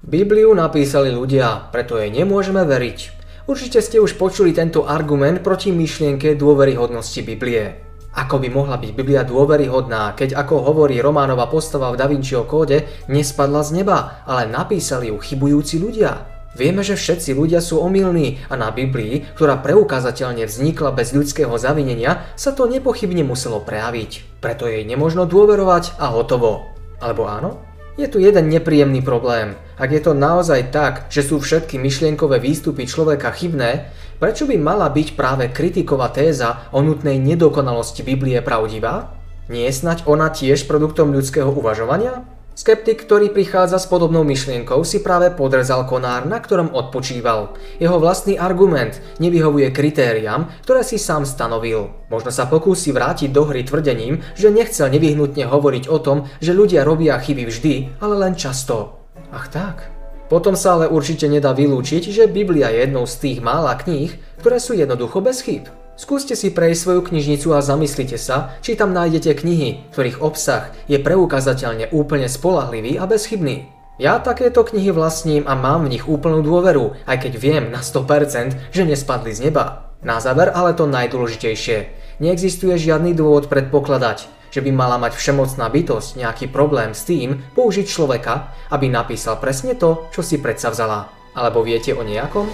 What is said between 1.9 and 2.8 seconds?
jej nemôžeme